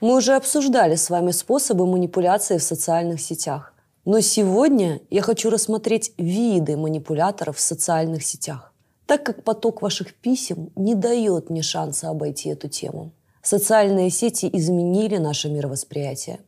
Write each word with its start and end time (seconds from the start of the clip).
Мы 0.00 0.14
уже 0.14 0.36
обсуждали 0.36 0.94
с 0.94 1.10
вами 1.10 1.32
способы 1.32 1.84
манипуляции 1.84 2.58
в 2.58 2.62
социальных 2.62 3.20
сетях. 3.20 3.74
Но 4.04 4.20
сегодня 4.20 5.00
я 5.10 5.22
хочу 5.22 5.50
рассмотреть 5.50 6.12
виды 6.16 6.76
манипуляторов 6.76 7.56
в 7.56 7.60
социальных 7.60 8.24
сетях, 8.24 8.72
так 9.06 9.24
как 9.24 9.42
поток 9.42 9.82
ваших 9.82 10.14
писем 10.14 10.70
не 10.76 10.94
дает 10.94 11.50
мне 11.50 11.62
шанса 11.62 12.10
обойти 12.10 12.50
эту 12.50 12.68
тему. 12.68 13.10
Социальные 13.42 14.10
сети 14.10 14.48
изменили 14.52 15.16
наше 15.16 15.48
мировосприятие. 15.50 16.38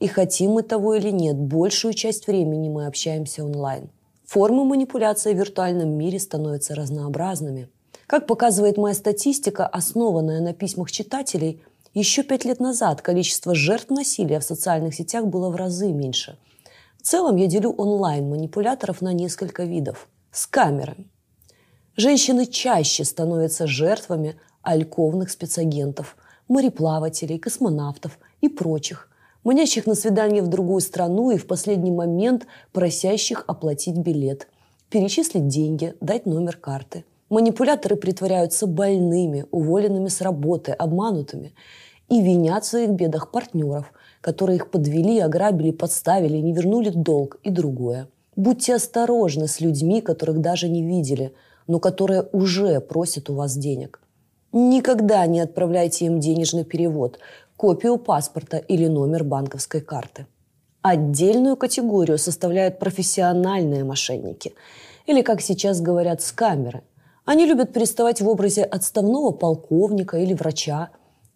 И 0.00 0.08
хотим 0.08 0.52
мы 0.52 0.62
того 0.62 0.94
или 0.94 1.10
нет, 1.10 1.36
большую 1.36 1.94
часть 1.94 2.26
времени 2.26 2.68
мы 2.68 2.86
общаемся 2.86 3.44
онлайн. 3.44 3.90
Формы 4.26 4.64
манипуляции 4.64 5.34
в 5.34 5.38
виртуальном 5.38 5.90
мире 5.90 6.18
становятся 6.18 6.74
разнообразными. 6.74 7.68
Как 8.08 8.26
показывает 8.26 8.76
моя 8.76 8.94
статистика, 8.94 9.66
основанная 9.66 10.40
на 10.40 10.52
письмах 10.52 10.90
читателей– 10.90 11.62
еще 11.98 12.22
пять 12.22 12.44
лет 12.44 12.60
назад 12.60 13.02
количество 13.02 13.54
жертв 13.54 13.90
насилия 13.90 14.38
в 14.38 14.44
социальных 14.44 14.94
сетях 14.94 15.26
было 15.26 15.50
в 15.50 15.56
разы 15.56 15.92
меньше. 15.92 16.38
В 16.96 17.02
целом 17.02 17.36
я 17.36 17.46
делю 17.46 17.72
онлайн-манипуляторов 17.72 19.00
на 19.00 19.12
несколько 19.12 19.64
видов. 19.64 20.08
С 20.30 20.46
камерами. 20.46 21.08
Женщины 21.96 22.46
чаще 22.46 23.04
становятся 23.04 23.66
жертвами 23.66 24.36
альковных 24.62 25.30
спецагентов, 25.30 26.16
мореплавателей, 26.46 27.38
космонавтов 27.38 28.18
и 28.40 28.48
прочих, 28.48 29.08
манящих 29.42 29.86
на 29.86 29.94
свидание 29.94 30.42
в 30.42 30.48
другую 30.48 30.80
страну 30.80 31.30
и 31.32 31.38
в 31.38 31.46
последний 31.46 31.90
момент 31.90 32.46
просящих 32.72 33.42
оплатить 33.48 33.96
билет, 33.96 34.46
перечислить 34.90 35.48
деньги, 35.48 35.94
дать 36.00 36.26
номер 36.26 36.56
карты– 36.56 37.04
Манипуляторы 37.30 37.96
притворяются 37.96 38.66
больными, 38.66 39.44
уволенными 39.50 40.08
с 40.08 40.22
работы, 40.22 40.72
обманутыми 40.72 41.52
и 42.08 42.22
винят 42.22 42.64
в 42.64 42.68
своих 42.68 42.90
бедах 42.90 43.30
партнеров, 43.30 43.92
которые 44.20 44.56
их 44.56 44.70
подвели, 44.70 45.18
ограбили, 45.20 45.70
подставили, 45.70 46.38
не 46.38 46.52
вернули 46.52 46.90
долг 46.90 47.38
и 47.42 47.50
другое. 47.50 48.08
Будьте 48.36 48.74
осторожны 48.74 49.48
с 49.48 49.60
людьми, 49.60 50.00
которых 50.00 50.40
даже 50.40 50.68
не 50.68 50.82
видели, 50.82 51.34
но 51.66 51.80
которые 51.80 52.28
уже 52.32 52.80
просят 52.80 53.30
у 53.30 53.34
вас 53.34 53.56
денег. 53.56 54.00
Никогда 54.52 55.26
не 55.26 55.40
отправляйте 55.40 56.06
им 56.06 56.20
денежный 56.20 56.64
перевод, 56.64 57.18
копию 57.56 57.98
паспорта 57.98 58.56
или 58.56 58.86
номер 58.86 59.24
банковской 59.24 59.80
карты. 59.80 60.26
Отдельную 60.80 61.56
категорию 61.56 62.18
составляют 62.18 62.78
профессиональные 62.78 63.84
мошенники, 63.84 64.54
или, 65.06 65.22
как 65.22 65.40
сейчас 65.40 65.80
говорят, 65.80 66.22
скамеры– 66.22 66.82
они 67.28 67.44
любят 67.44 67.74
приставать 67.74 68.22
в 68.22 68.28
образе 68.30 68.64
отставного 68.64 69.32
полковника 69.32 70.16
или 70.16 70.32
врача. 70.32 70.88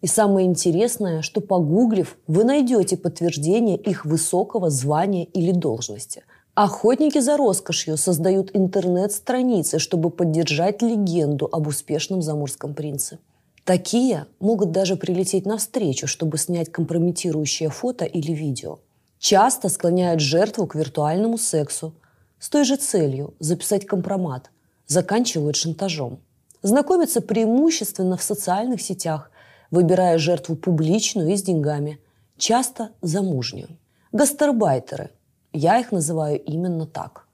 И 0.03 0.07
самое 0.07 0.45
интересное, 0.45 1.21
что 1.21 1.39
погуглив, 1.39 2.17
вы 2.27 2.43
найдете 2.43 2.97
подтверждение 2.97 3.77
их 3.77 4.03
высокого 4.03 4.69
звания 4.69 5.23
или 5.23 5.53
должности. 5.53 6.25
Охотники 6.55 7.19
за 7.19 7.37
роскошью 7.37 7.95
создают 7.95 8.51
интернет-страницы, 8.53 9.79
чтобы 9.79 10.09
поддержать 10.09 10.81
легенду 10.81 11.47
об 11.49 11.67
успешном 11.67 12.21
заморском 12.21 12.73
принце. 12.73 13.19
Такие 13.63 14.25
могут 14.41 14.71
даже 14.71 14.97
прилететь 14.97 15.45
навстречу, 15.45 16.05
чтобы 16.05 16.37
снять 16.37 16.69
компрометирующее 16.69 17.69
фото 17.69 18.03
или 18.03 18.33
видео. 18.33 18.79
Часто 19.19 19.69
склоняют 19.69 20.19
жертву 20.19 20.67
к 20.67 20.75
виртуальному 20.75 21.37
сексу 21.37 21.93
с 22.39 22.49
той 22.49 22.65
же 22.65 22.75
целью– 22.75 23.35
записать 23.39 23.85
компромат– 23.85 24.51
заканчивают 24.87 25.55
шантажом. 25.55 26.19
Знакомятся 26.61 27.21
преимущественно 27.21 28.17
в 28.17 28.23
социальных 28.23 28.81
сетях, 28.81 29.31
выбирая 29.73 30.19
жертву 30.19 30.55
публичную 30.55 31.31
и 31.31 31.35
с 31.35 31.41
деньгами, 31.41 31.99
часто 32.37 32.91
замужнюю. 33.01 33.69
Гастарбайтеры. 34.11 35.09
Я 35.51 35.79
их 35.79 35.91
называю 35.91 36.39
именно 36.39 36.85
так. 36.85 37.27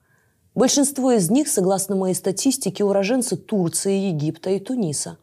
Большинство 0.56 1.12
из 1.12 1.30
них, 1.30 1.50
согласно 1.50 1.97
моей 1.97 2.16
статистике, 2.16 2.86
уроженцы 2.86 3.36
Турции, 3.36 4.08
Египта 4.08 4.52
и 4.52 4.59
Туниса. 4.59 5.18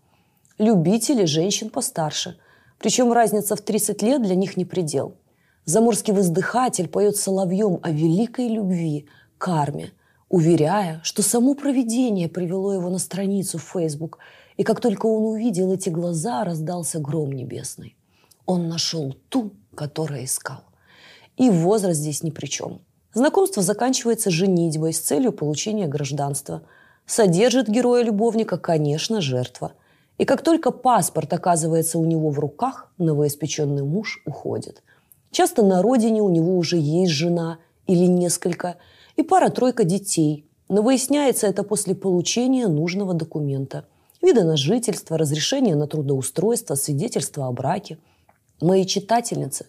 Любители 0.58 1.24
женщин 1.24 1.70
постарше. 1.70 2.36
Причем 2.78 3.10
разница 3.14 3.56
в 3.56 3.62
30 3.62 4.02
лет 4.02 4.22
для 4.22 4.34
них 4.34 4.58
не 4.58 4.66
предел. 4.66 5.14
Заморский 5.64 6.12
воздыхатель 6.12 6.86
поет 6.86 7.16
соловьем 7.16 7.80
о 7.82 7.92
великой 7.92 8.48
любви, 8.48 9.06
карме– 9.38 9.92
уверяя, 10.28 11.00
что 11.02 11.22
само 11.22 11.54
провидение 11.54 12.28
привело 12.28 12.74
его 12.74 12.90
на 12.90 12.98
страницу 12.98 13.58
в 13.58 13.62
Facebook, 13.62 14.18
и 14.56 14.62
как 14.62 14.80
только 14.80 15.06
он 15.06 15.24
увидел 15.24 15.72
эти 15.72 15.88
глаза, 15.88 16.44
раздался 16.44 16.98
гром 16.98 17.32
небесный. 17.32 17.96
Он 18.46 18.68
нашел 18.68 19.14
ту, 19.28 19.52
которая 19.74 20.24
искал. 20.24 20.60
И 21.36 21.50
возраст 21.50 22.00
здесь 22.00 22.22
ни 22.22 22.30
при 22.30 22.46
чем. 22.46 22.80
Знакомство 23.12 23.62
заканчивается 23.62 24.30
женитьбой 24.30 24.92
с 24.92 25.00
целью 25.00 25.32
получения 25.32 25.86
гражданства. 25.86 26.62
Содержит 27.06 27.68
героя-любовника, 27.68 28.58
конечно, 28.58 29.20
жертва. 29.20 29.72
И 30.18 30.24
как 30.24 30.42
только 30.42 30.70
паспорт 30.70 31.32
оказывается 31.32 31.98
у 31.98 32.04
него 32.04 32.30
в 32.30 32.38
руках, 32.38 32.90
новоиспеченный 32.98 33.82
муж 33.82 34.22
уходит. 34.24 34.82
Часто 35.30 35.62
на 35.62 35.82
родине 35.82 36.22
у 36.22 36.30
него 36.30 36.56
уже 36.56 36.78
есть 36.78 37.12
жена 37.12 37.58
или 37.86 38.06
несколько– 38.06 38.76
и 39.16 39.22
пара-тройка 39.22 39.84
детей. 39.84 40.46
Но 40.68 40.82
выясняется 40.82 41.46
это 41.46 41.62
после 41.62 41.94
получения 41.94 42.68
нужного 42.68 43.14
документа. 43.14 43.86
Вида 44.26 44.42
на 44.42 44.56
жительство, 44.56 45.16
разрешение 45.16 45.76
на 45.76 45.86
трудоустройство, 45.86 46.74
свидетельство 46.74 47.46
о 47.46 47.52
браке. 47.52 47.96
Мои 48.60 48.84
читательницы 48.84 49.66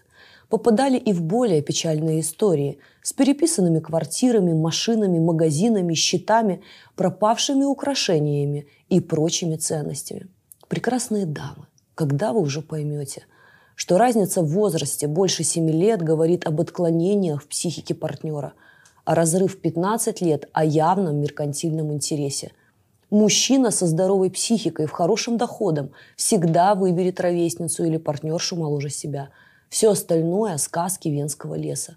попадали 0.49 0.97
и 0.97 1.13
в 1.13 1.21
более 1.21 1.61
печальные 1.61 2.21
истории 2.21 2.79
с 3.03 3.13
переписанными 3.13 3.79
квартирами, 3.79 4.53
машинами, 4.53 5.19
магазинами, 5.19 5.93
счетами, 5.93 6.63
пропавшими 6.95 7.65
украшениями 7.65 8.65
и 8.89 8.99
прочими 8.99 9.57
ценностями. 9.57 10.25
Прекрасные 10.67 11.27
дамы, 11.27 11.67
когда 11.93 12.33
вы 12.33 12.41
уже 12.41 12.63
поймете, 12.63 13.27
что 13.75 13.99
разница 13.99 14.41
в 14.41 14.47
возрасте 14.47 15.05
больше 15.05 15.43
7 15.43 15.69
лет 15.69 16.01
говорит 16.01 16.47
об 16.47 16.59
отклонениях 16.59 17.43
в 17.43 17.47
психике 17.47 17.93
партнера– 17.93 18.53
а 19.07 19.15
разрыв 19.15 19.61
15 19.61 20.19
лет 20.19 20.49
о 20.51 20.65
явном 20.65 21.21
меркантильном 21.21 21.93
интересе. 21.93 22.51
Мужчина 23.09 23.71
со 23.71 23.87
здоровой 23.87 24.29
психикой, 24.29 24.85
в 24.85 24.91
хорошем 24.91 25.37
доходом, 25.37 25.91
всегда 26.17 26.75
выберет 26.75 27.21
ровесницу 27.21 27.85
или 27.85 27.95
партнершу 27.95 28.57
моложе 28.57 28.89
себя. 28.89 29.29
Все 29.69 29.91
остальное– 29.91 30.57
сказки 30.57 31.07
венского 31.07 31.55
леса. 31.55 31.95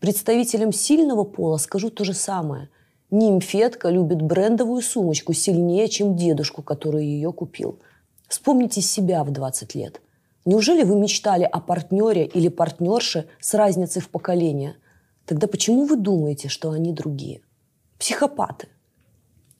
Представителям 0.00 0.72
сильного 0.72 1.22
пола 1.22 1.58
скажу 1.58 1.90
то 1.90 2.02
же 2.02 2.12
самое. 2.12 2.70
Нимфетка 3.12 3.88
любит 3.88 4.20
брендовую 4.20 4.82
сумочку 4.82 5.32
сильнее, 5.32 5.86
чем 5.88 6.16
дедушку, 6.16 6.62
который 6.62 7.06
ее 7.06 7.32
купил. 7.32 7.78
Вспомните 8.26 8.80
себя 8.80 9.22
в 9.22 9.30
20 9.30 9.76
лет. 9.76 10.00
Неужели 10.44 10.82
вы 10.82 10.96
мечтали 10.96 11.44
о 11.44 11.60
партнере 11.60 12.24
или 12.26 12.48
партнерше 12.48 13.26
с 13.38 13.54
разницей 13.54 14.02
в 14.02 14.08
поколение? 14.08 14.74
Тогда 15.24 15.46
почему 15.46 15.84
вы 15.84 15.96
думаете, 15.96 16.48
что 16.48 16.72
они 16.72 16.92
другие? 16.92 17.42
Психопаты. 17.96 18.66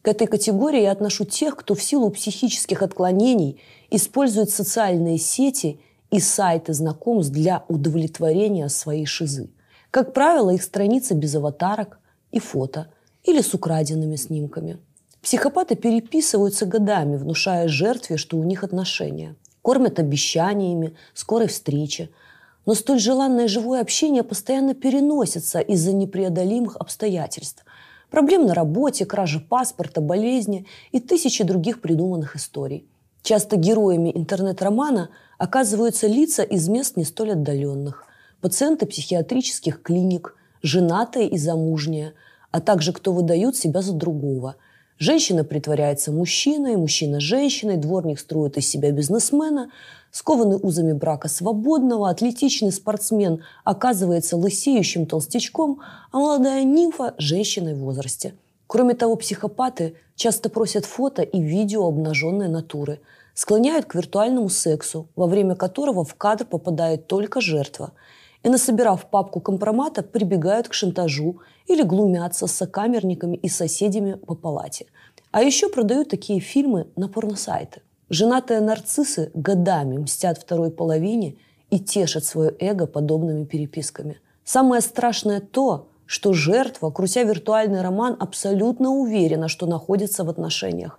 К 0.02 0.08
этой 0.08 0.26
категории 0.26 0.82
я 0.82 0.90
отношу 0.92 1.24
тех, 1.24 1.56
кто 1.56 1.74
в 1.74 1.82
силу 1.82 2.10
психических 2.10 2.82
отклонений 2.82 3.60
использует 3.90 4.50
социальные 4.50 5.18
сети 5.18 5.80
и 6.10 6.18
сайты 6.18 6.74
знакомств 6.74 7.32
для 7.32 7.64
удовлетворения 7.68 8.68
своей 8.68 9.06
шизы. 9.06 9.50
Как 9.90 10.12
правило, 10.12 10.50
их 10.50 10.62
страницы 10.62 11.14
без 11.14 11.34
аватарок 11.36 12.00
и 12.32 12.40
фото 12.40 12.88
или 13.22 13.40
с 13.40 13.54
украденными 13.54 14.16
снимками. 14.16 14.78
Психопаты 15.22 15.76
переписываются 15.76 16.66
годами, 16.66 17.16
внушая 17.16 17.68
жертве, 17.68 18.16
что 18.16 18.36
у 18.36 18.42
них 18.42 18.64
отношения. 18.64 19.36
Кормят 19.62 20.00
обещаниями 20.00 20.96
скорой 21.14 21.46
встречи– 21.46 22.10
но 22.66 22.74
столь 22.74 23.00
желанное 23.00 23.48
живое 23.48 23.80
общение 23.80 24.22
постоянно 24.22 24.74
переносится 24.74 25.60
из-за 25.60 25.92
непреодолимых 25.92 26.76
обстоятельств. 26.76 27.64
Проблем 28.12 28.44
на 28.44 28.52
работе, 28.52 29.06
кражи 29.06 29.40
паспорта, 29.40 30.02
болезни 30.02 30.66
и 30.92 31.00
тысячи 31.00 31.42
других 31.44 31.80
придуманных 31.80 32.36
историй. 32.36 32.86
Часто 33.22 33.56
героями 33.56 34.12
интернет-романа 34.14 35.08
оказываются 35.38 36.08
лица 36.08 36.42
из 36.42 36.68
мест 36.68 36.98
не 36.98 37.04
столь 37.04 37.32
отдаленных. 37.32 38.04
Пациенты 38.42 38.84
психиатрических 38.84 39.80
клиник, 39.80 40.36
женатые 40.62 41.26
и 41.26 41.38
замужние, 41.38 42.12
а 42.50 42.60
также 42.60 42.92
кто 42.92 43.14
выдают 43.14 43.56
себя 43.56 43.80
за 43.80 43.94
другого– 43.94 44.56
Женщина 44.98 45.42
притворяется 45.42 46.12
мужчиной, 46.12 46.76
мужчина– 46.76 47.18
женщиной, 47.20 47.76
дворник 47.76 48.20
строит 48.20 48.56
из 48.56 48.68
себя 48.68 48.92
бизнесмена, 48.92 49.70
скованный 50.10 50.58
узами 50.62 50.92
брака 50.92 51.28
свободного, 51.28 52.10
атлетичный 52.10 52.72
спортсмен 52.72 53.42
оказывается 53.64 54.36
лысеющим 54.36 55.06
толстячком, 55.06 55.80
а 56.12 56.18
молодая 56.18 56.64
нимфа– 56.64 57.14
женщиной 57.18 57.74
в 57.74 57.78
возрасте. 57.78 58.34
Кроме 58.66 58.94
того, 58.94 59.16
психопаты 59.16 59.94
часто 60.14 60.48
просят 60.48 60.84
фото 60.84 61.22
и 61.22 61.42
видео 61.42 61.86
обнаженной 61.86 62.48
натуры, 62.48 63.00
склоняют 63.34 63.86
к 63.86 63.94
виртуальному 63.94 64.48
сексу, 64.48 65.08
во 65.16 65.26
время 65.26 65.56
которого 65.56 66.04
в 66.04 66.14
кадр 66.14 66.44
попадает 66.44 67.06
только 67.06 67.40
жертва, 67.40 67.92
и, 68.42 68.48
насобирав 68.48 69.10
папку 69.10 69.40
компромата, 69.40 70.02
прибегают 70.02 70.68
к 70.68 70.74
шантажу 70.74 71.40
или 71.66 71.82
глумятся 71.82 72.46
с 72.46 72.52
сокамерниками 72.52 73.36
и 73.36 73.48
соседями 73.48 74.14
по 74.14 74.34
палате. 74.34 74.86
А 75.30 75.42
еще 75.42 75.68
продают 75.68 76.08
такие 76.08 76.40
фильмы 76.40 76.88
на 76.96 77.08
порносайты. 77.08 77.82
Женатые 78.10 78.60
нарциссы 78.60 79.30
годами 79.34 79.96
мстят 79.96 80.38
второй 80.38 80.70
половине 80.70 81.36
и 81.70 81.78
тешат 81.78 82.24
свое 82.24 82.54
эго 82.58 82.86
подобными 82.86 83.44
переписками. 83.44 84.20
Самое 84.44 84.82
страшное 84.82 85.40
то, 85.40 85.88
что 86.04 86.34
жертва, 86.34 86.90
крутя 86.90 87.22
виртуальный 87.22 87.80
роман, 87.80 88.16
абсолютно 88.20 88.90
уверена, 88.90 89.48
что 89.48 89.66
находится 89.66 90.24
в 90.24 90.28
отношениях. 90.28 90.98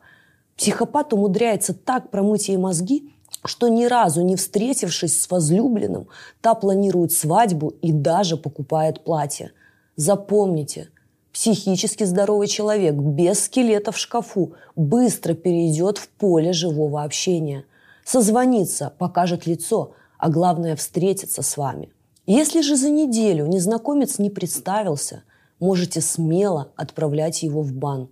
Психопат 0.58 1.14
умудряется 1.14 1.76
так 1.76 2.10
промыть 2.10 2.48
ей 2.48 2.58
мозги, 2.58 3.13
что 3.46 3.68
ни 3.68 3.86
разу 3.86 4.22
не 4.22 4.36
встретившись 4.36 5.22
с 5.22 5.30
возлюбленным, 5.30 6.08
та 6.42 6.54
планирует 6.54 7.12
свадьбу 7.12 7.74
и 7.82 7.92
даже 7.92 8.38
покупает 8.38 9.04
платье. 9.04 9.52
Запомните, 9.96 10.90
психически 11.32 12.04
здоровый 12.04 12.48
человек 12.48 12.96
без 12.96 13.46
скелета 13.46 13.92
в 13.92 13.98
шкафу 13.98 14.54
быстро 14.76 15.34
перейдет 15.34 15.98
в 15.98 16.08
поле 16.10 16.54
живого 16.54 17.04
общения. 17.04 17.66
Созвонится, 18.06 18.94
покажет 18.98 19.46
лицо, 19.46 19.94
а 20.18 20.30
главное 20.30 20.76
встретиться 20.76 21.42
с 21.42 21.58
вами. 21.58 21.90
Если 22.26 22.62
же 22.62 22.78
за 22.78 22.90
неделю 22.90 23.46
незнакомец 23.48 24.20
не 24.20 24.30
представился, 24.30 25.24
можете 25.60 26.00
смело 26.00 26.72
отправлять 26.78 27.44
его 27.44 27.62
в 27.62 27.74
бан. 27.74 28.10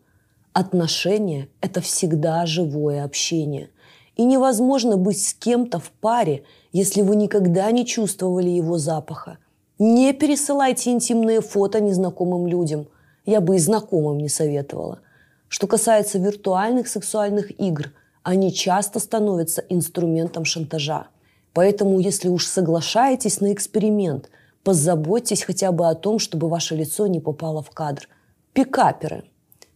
Отношения– 0.52 1.48
это 1.62 1.80
всегда 1.80 2.46
живое 2.46 3.06
общение– 3.06 3.70
и 4.22 4.24
невозможно 4.24 4.98
быть 4.98 5.20
с 5.20 5.34
кем-то 5.34 5.80
в 5.80 5.90
паре, 5.90 6.44
если 6.72 7.02
вы 7.02 7.16
никогда 7.16 7.72
не 7.72 7.88
чувствовали 7.88 8.50
его 8.50 8.78
запаха. 8.78 9.40
Не 9.80 10.14
пересылайте 10.14 10.92
интимные 10.92 11.42
фото 11.42 11.80
незнакомым 11.80 12.46
людям. 12.46 12.86
Я 13.26 13.42
бы 13.42 13.56
и 13.56 13.60
знакомым 13.60 14.20
не 14.20 14.30
советовала. 14.30 15.00
Что 15.48 15.66
касается 15.66 16.20
виртуальных 16.20 16.88
сексуальных 16.88 17.60
игр, 17.60 17.94
они 18.22 18.54
часто 18.54 19.00
становятся 19.00 19.64
инструментом 19.70 20.46
шантажа. 20.46 21.08
Поэтому, 21.54 22.00
если 22.00 22.30
уж 22.30 22.46
соглашаетесь 22.46 23.42
на 23.42 23.52
эксперимент, 23.52 24.30
позаботьтесь 24.64 25.42
хотя 25.42 25.72
бы 25.72 25.90
о 25.90 25.96
том, 25.96 26.20
чтобы 26.20 26.48
ваше 26.48 26.76
лицо 26.76 27.08
не 27.08 27.20
попало 27.20 27.64
в 27.64 27.72
кадр. 27.72 28.08
Пикаперы. 28.54 29.24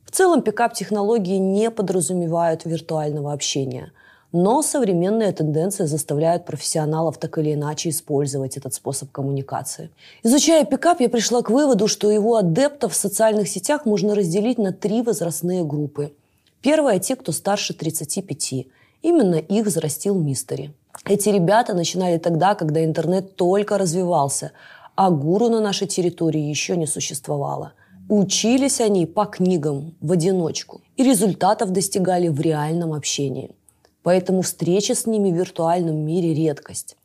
В 0.04 0.12
целом 0.12 0.44
пикап-технологии 0.44 1.38
не 1.38 1.72
подразумевают 1.72 2.64
виртуального 2.66 3.34
общения– 3.34 3.92
но 4.36 4.62
современные 4.62 5.32
тенденции 5.32 5.86
заставляют 5.86 6.46
профессионалов 6.46 7.18
так 7.18 7.38
или 7.38 7.54
иначе 7.54 7.88
использовать 7.88 8.58
этот 8.58 8.74
способ 8.74 9.10
коммуникации. 9.10 9.92
Изучая 10.24 10.66
пикап, 10.66 11.00
я 11.00 11.08
пришла 11.08 11.42
к 11.42 11.50
выводу, 11.50 11.88
что 11.88 12.12
его 12.12 12.36
адептов 12.36 12.92
в 12.92 12.98
социальных 12.98 13.48
сетях 13.48 13.86
можно 13.86 14.14
разделить 14.14 14.58
на 14.58 14.74
три 14.74 15.02
возрастные 15.02 15.64
группы. 15.64 16.12
Первая– 16.62 17.00
те, 17.08 17.16
кто 17.16 17.32
старше 17.32 17.74
35. 17.74 18.68
Именно 19.04 19.36
их 19.36 19.66
взрастил 19.66 20.20
Мистери. 20.20 20.74
Эти 21.06 21.30
ребята 21.30 21.74
начинали 21.74 22.18
тогда, 22.18 22.56
когда 22.56 22.84
интернет 22.84 23.38
только 23.38 23.78
развивался, 23.78 24.52
а 24.96 25.12
гуру 25.12 25.48
на 25.48 25.62
нашей 25.62 25.88
территории 25.88 26.42
еще 26.42 26.76
не 26.76 26.88
существовало. 26.88 27.72
Учились 28.10 28.82
они 28.82 29.06
по 29.06 29.24
книгам 29.24 29.96
в 30.02 30.12
одиночку 30.12 30.82
и 30.98 31.04
результатов 31.04 31.72
достигали 31.72 32.28
в 32.28 32.42
реальном 32.42 32.92
общении– 32.92 33.52
Поэтому 34.06 34.44
встреча 34.44 34.94
с 34.94 35.08
ними 35.08 35.32
в 35.32 35.36
виртуальном 35.36 35.98
мире– 35.98 36.32
редкость. 36.36 36.96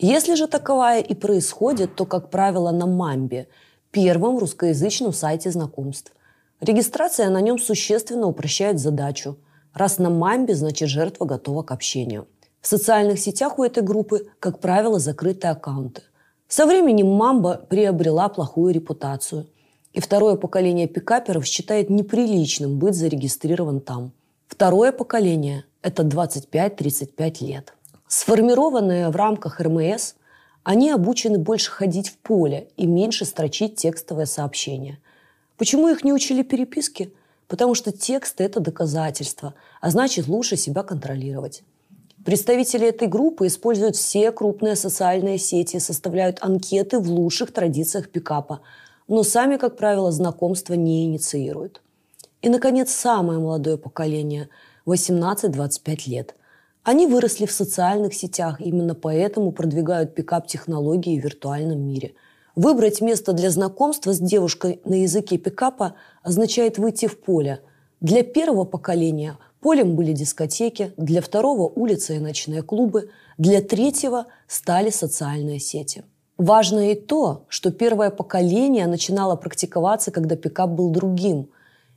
Если 0.00 0.34
же 0.34 0.48
таковая 0.48 1.00
и 1.00 1.14
происходит, 1.14 1.94
то, 1.94 2.04
как 2.04 2.30
правило, 2.30 2.72
на 2.72 2.84
Мамбе, 2.84 3.46
первом 3.92 4.38
русскоязычном 4.38 5.12
сайте 5.12 5.52
знакомств. 5.52 6.12
Регистрация 6.60 7.30
на 7.30 7.40
нем 7.40 7.60
существенно 7.60 8.26
упрощает 8.26 8.80
задачу. 8.80 9.36
Раз 9.72 9.98
на 9.98 10.10
Мамбе, 10.10 10.56
значит 10.56 10.88
жертва 10.88 11.26
готова 11.26 11.62
к 11.62 11.70
общению. 11.70 12.26
В 12.60 12.66
социальных 12.66 13.20
сетях 13.20 13.60
у 13.60 13.62
этой 13.62 13.84
группы, 13.84 14.26
как 14.40 14.58
правило, 14.58 14.98
закрытые 14.98 15.52
аккаунты. 15.52 16.02
Со 16.48 16.66
временем 16.66 17.06
Мамба 17.06 17.66
приобрела 17.68 18.28
плохую 18.28 18.74
репутацию. 18.74 19.46
И 19.92 20.00
второе 20.00 20.34
поколение 20.34 20.88
пикаперов 20.88 21.46
считает 21.46 21.88
неприличным 21.88 22.80
быть 22.80 22.96
зарегистрирован 22.96 23.78
там. 23.78 24.10
Второе 24.48 24.90
поколение 24.90 25.64
это 25.82 26.02
25-35 26.02 27.44
лет. 27.44 27.74
Сформированные 28.06 29.10
в 29.10 29.16
рамках 29.16 29.60
РМС, 29.60 30.14
они 30.64 30.90
обучены 30.90 31.38
больше 31.38 31.70
ходить 31.70 32.08
в 32.08 32.18
поле 32.18 32.68
и 32.76 32.86
меньше 32.86 33.24
строчить 33.24 33.76
текстовые 33.76 34.26
сообщения. 34.26 34.98
Почему 35.56 35.88
их 35.88 36.04
не 36.04 36.12
учили 36.12 36.42
переписке? 36.42 37.12
Потому 37.46 37.74
что 37.74 37.92
тексты– 37.92 38.44
это 38.44 38.60
доказательство, 38.60 39.54
а 39.80 39.90
значит 39.90 40.26
лучше 40.28 40.56
себя 40.56 40.82
контролировать. 40.82 41.62
Представители 42.24 42.88
этой 42.88 43.08
группы 43.08 43.46
используют 43.46 43.96
все 43.96 44.32
крупные 44.32 44.76
социальные 44.76 45.38
сети, 45.38 45.78
составляют 45.78 46.38
анкеты 46.42 46.98
в 46.98 47.10
лучших 47.10 47.52
традициях 47.52 48.10
пикапа, 48.10 48.60
но 49.06 49.22
сами, 49.22 49.56
как 49.56 49.76
правило, 49.76 50.12
знакомства 50.12 50.74
не 50.74 51.06
инициируют. 51.06 51.80
И, 52.42 52.50
наконец, 52.50 52.90
самое 52.92 53.38
молодое 53.38 53.78
поколение– 53.78 54.48
18-25 54.88 56.08
лет. 56.08 56.34
Они 56.82 57.06
выросли 57.06 57.44
в 57.44 57.52
социальных 57.52 58.14
сетях, 58.14 58.60
именно 58.60 58.94
поэтому 58.94 59.52
продвигают 59.52 60.14
пикап-технологии 60.14 61.20
в 61.20 61.24
виртуальном 61.24 61.80
мире. 61.80 62.14
Выбрать 62.56 63.00
место 63.00 63.32
для 63.32 63.50
знакомства 63.50 64.12
с 64.12 64.18
девушкой 64.18 64.80
на 64.84 65.02
языке 65.02 65.36
пикапа 65.36 65.94
означает 66.22 66.78
выйти 66.78 67.06
в 67.06 67.20
поле. 67.20 67.60
Для 68.00 68.22
первого 68.22 68.64
поколения 68.64 69.36
полем 69.60 69.96
были 69.96 70.12
дискотеки, 70.12 70.92
для 70.96 71.20
второго– 71.20 71.70
улицы 71.74 72.16
и 72.16 72.20
ночные 72.20 72.62
клубы, 72.62 73.10
для 73.36 73.60
третьего– 73.60 74.26
стали 74.46 74.90
социальные 74.90 75.58
сети. 75.58 76.04
Важно 76.38 76.92
и 76.92 76.94
то, 76.94 77.44
что 77.48 77.70
первое 77.70 78.10
поколение 78.10 78.86
начинало 78.86 79.36
практиковаться, 79.36 80.10
когда 80.10 80.36
пикап 80.36 80.70
был 80.70 80.90
другим. 80.90 81.50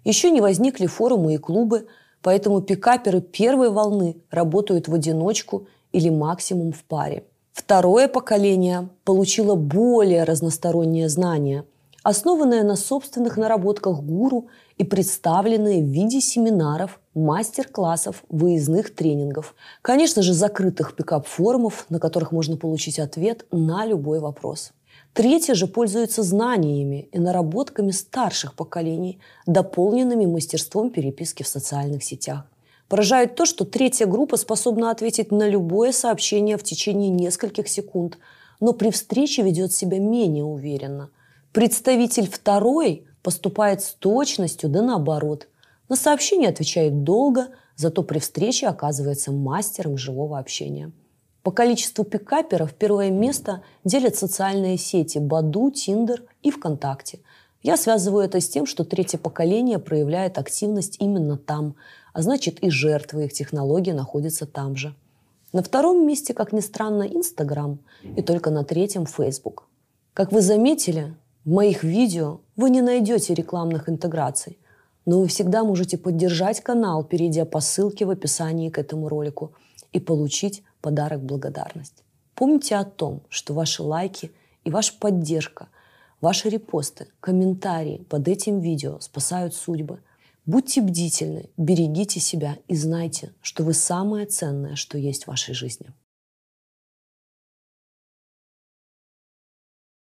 Еще 0.03 0.31
не 0.31 0.41
возникли 0.41 0.87
форумы 0.87 1.35
и 1.35 1.37
клубы– 1.37 1.87
Поэтому 2.21 2.61
пикаперы 2.61 3.21
первой 3.21 3.69
волны 3.69 4.17
работают 4.29 4.87
в 4.87 4.93
одиночку 4.93 5.67
или 5.91 6.09
максимум 6.09 6.71
в 6.71 6.83
паре. 6.83 7.25
Второе 7.53 8.07
поколение 8.07 8.89
получило 9.03 9.55
более 9.55 10.23
разностороннее 10.23 11.09
знания, 11.09 11.65
основанное 12.01 12.63
на 12.63 12.75
собственных 12.75 13.37
наработках 13.37 14.01
гуру 14.01 14.47
и 14.77 14.83
представленные 14.83 15.83
в 15.83 15.87
виде 15.87 16.21
семинаров, 16.21 16.99
мастер-классов, 17.13 18.23
выездных 18.29 18.95
тренингов. 18.95 19.53
Конечно 19.81 20.21
же, 20.21 20.33
закрытых 20.33 20.95
пикап-форумов, 20.95 21.85
на 21.89 21.99
которых 21.99 22.31
можно 22.31 22.55
получить 22.55 22.99
ответ 22.99 23.45
на 23.51 23.85
любой 23.85 24.19
вопрос. 24.19 24.71
Третьи 25.13 25.53
же 25.53 25.67
пользуются 25.67 26.23
знаниями 26.23 27.09
и 27.11 27.19
наработками 27.19 27.91
старших 27.91 28.53
поколений, 28.53 29.19
дополненными 29.45 30.25
мастерством 30.25 30.89
переписки 30.89 31.43
в 31.43 31.47
социальных 31.47 32.03
сетях. 32.03 32.45
Поражает 32.87 33.35
то, 33.35 33.45
что 33.45 33.65
третья 33.65 34.05
группа 34.05 34.37
способна 34.37 34.91
ответить 34.91 35.31
на 35.31 35.47
любое 35.47 35.91
сообщение 35.91 36.57
в 36.57 36.63
течение 36.63 37.09
нескольких 37.09 37.67
секунд, 37.67 38.17
но 38.59 38.73
при 38.73 38.89
встрече 38.89 39.43
ведет 39.43 39.73
себя 39.73 39.99
менее 39.99 40.43
уверенно. 40.43 41.09
Представитель 41.51 42.29
второй 42.29 43.05
поступает 43.23 43.81
с 43.81 43.93
точностью, 43.93 44.69
да 44.69 44.81
наоборот. 44.81 45.47
На 45.89 45.95
сообщение 45.97 46.49
отвечает 46.49 47.03
долго, 47.03 47.49
зато 47.75 48.03
при 48.03 48.19
встрече 48.19 48.67
оказывается 48.67 49.31
мастером 49.31 49.97
живого 49.97 50.39
общения. 50.39 50.91
По 51.43 51.51
количеству 51.51 52.03
пикаперов 52.03 52.73
первое 52.73 53.09
место 53.09 53.63
делят 53.83 54.15
социальные 54.15 54.77
сети 54.77 55.17
Баду, 55.17 55.71
Тиндер 55.71 56.23
и 56.43 56.51
ВКонтакте. 56.51 57.19
Я 57.63 57.77
связываю 57.77 58.23
это 58.25 58.39
с 58.39 58.49
тем, 58.49 58.65
что 58.65 58.83
третье 58.83 59.17
поколение 59.17 59.79
проявляет 59.79 60.37
активность 60.37 60.97
именно 60.99 61.37
там, 61.37 61.75
а 62.13 62.21
значит 62.21 62.59
и 62.59 62.69
жертвы 62.69 63.25
их 63.25 63.33
технологий 63.33 63.93
находятся 63.93 64.45
там 64.45 64.75
же. 64.75 64.95
На 65.51 65.63
втором 65.63 66.05
месте, 66.05 66.33
как 66.33 66.53
ни 66.53 66.59
странно, 66.59 67.03
Инстаграм, 67.03 67.79
и 68.03 68.21
только 68.21 68.51
на 68.51 68.63
третьем– 68.63 69.05
Фейсбук. 69.07 69.67
Как 70.13 70.31
вы 70.31 70.41
заметили, 70.41 71.15
в 71.43 71.51
моих 71.51 71.83
видео 71.83 72.41
вы 72.55 72.69
не 72.69 72.81
найдете 72.81 73.33
рекламных 73.33 73.89
интеграций, 73.89 74.59
но 75.05 75.19
вы 75.19 75.27
всегда 75.27 75.63
можете 75.63 75.97
поддержать 75.97 76.61
канал, 76.61 77.03
перейдя 77.03 77.45
по 77.45 77.59
ссылке 77.59 78.05
в 78.05 78.11
описании 78.11 78.69
к 78.69 78.77
этому 78.77 79.09
ролику 79.09 79.53
и 79.91 79.99
получить 79.99 80.63
подарок 80.81 81.23
благодарность. 81.23 82.03
Помните 82.35 82.75
о 82.75 82.83
том, 82.83 83.23
что 83.29 83.53
ваши 83.53 83.83
лайки 83.83 84.31
и 84.63 84.71
ваша 84.71 84.93
поддержка, 84.99 85.69
ваши 86.21 86.49
репосты, 86.49 87.07
комментарии 87.19 88.05
под 88.09 88.27
этим 88.27 88.59
видео 88.59 88.99
спасают 88.99 89.53
судьбы. 89.53 90.01
Будьте 90.45 90.81
бдительны, 90.81 91.49
берегите 91.57 92.19
себя 92.19 92.57
и 92.67 92.75
знайте, 92.75 93.33
что 93.41 93.63
вы 93.63 93.73
самое 93.73 94.25
ценное, 94.25 94.75
что 94.75 94.97
есть 94.97 95.25
в 95.25 95.27
вашей 95.27 95.53
жизни. 95.53 95.93